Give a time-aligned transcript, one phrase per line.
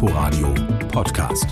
[0.00, 0.54] Inforadio
[0.92, 1.48] Podcast.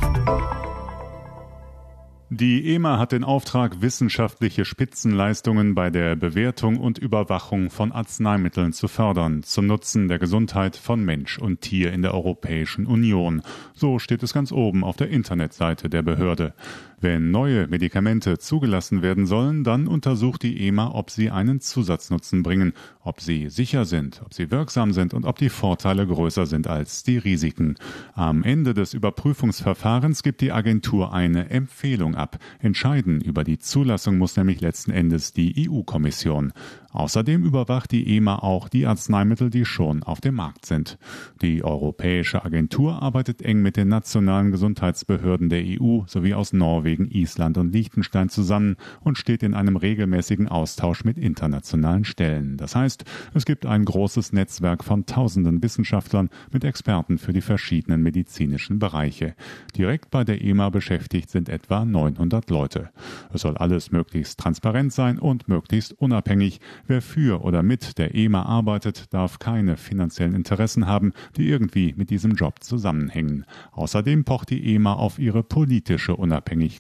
[2.31, 8.87] Die EMA hat den Auftrag, wissenschaftliche Spitzenleistungen bei der Bewertung und Überwachung von Arzneimitteln zu
[8.87, 13.43] fördern, zum Nutzen der Gesundheit von Mensch und Tier in der Europäischen Union.
[13.75, 16.55] So steht es ganz oben auf der Internetseite der Behörde.
[16.99, 22.73] Wenn neue Medikamente zugelassen werden sollen, dann untersucht die EMA, ob sie einen Zusatznutzen bringen,
[23.03, 27.03] ob sie sicher sind, ob sie wirksam sind und ob die Vorteile größer sind als
[27.03, 27.75] die Risiken.
[28.15, 32.39] Am Ende des Überprüfungsverfahrens gibt die Agentur eine Empfehlung ab.
[32.61, 36.55] Entscheiden über die Zulassung muss nämlich letzten Endes die EU-Kommission.
[36.97, 40.97] Außerdem überwacht die EMA auch die Arzneimittel, die schon auf dem Markt sind.
[41.43, 47.59] Die Europäische Agentur arbeitet eng mit den nationalen Gesundheitsbehörden der EU sowie aus Norwegen, Island
[47.59, 52.57] und Liechtenstein zusammen und steht in einem regelmäßigen Austausch mit internationalen Stellen.
[52.57, 53.05] Das heißt,
[53.35, 59.35] es gibt ein großes Netzwerk von tausenden Wissenschaftlern mit Experten für die verschiedenen medizinischen Bereiche.
[59.77, 62.91] Direkt bei der EMA beschäftigt sind etwa 900 Leute.
[63.33, 66.61] Es soll alles möglichst transparent sein und möglichst unabhängig.
[66.87, 72.11] Wer für oder mit der EMA arbeitet, darf keine finanziellen Interessen haben, die irgendwie mit
[72.11, 73.45] diesem Job zusammenhängen.
[73.73, 76.76] Außerdem pocht die EMA auf ihre politische Unabhängigkeit.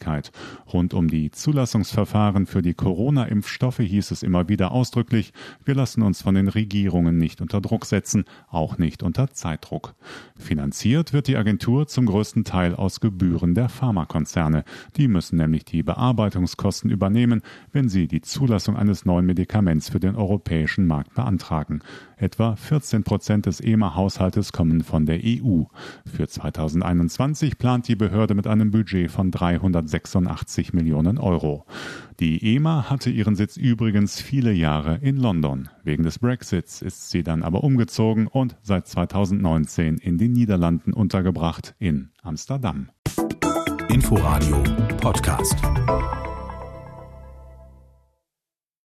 [0.73, 5.33] Rund um die Zulassungsverfahren für die Corona-Impfstoffe hieß es immer wieder ausdrücklich,
[5.65, 9.95] wir lassen uns von den Regierungen nicht unter Druck setzen, auch nicht unter Zeitdruck.
[10.37, 14.65] Finanziert wird die Agentur zum größten Teil aus Gebühren der Pharmakonzerne.
[14.97, 20.17] Die müssen nämlich die Bearbeitungskosten übernehmen, wenn sie die Zulassung eines neuen Medikaments für den
[20.17, 21.83] europäischen Markt beantragen.
[22.19, 25.65] Etwa 14 Prozent des EMA-Haushaltes kommen von der EU.
[26.07, 31.67] Für 2021 plant die Behörde mit einem Budget von 386 Millionen Euro.
[32.19, 35.69] Die EMA hatte ihren Sitz übrigens viele Jahre in London.
[35.85, 41.75] Wegen des Brexits ist sie dann aber umgezogen und seit 2019 in den Niederlanden untergebracht
[41.79, 42.89] in Amsterdam.
[43.91, 44.63] Inforadio
[45.01, 45.57] Podcast.